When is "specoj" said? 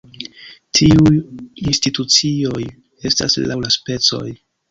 3.79-4.27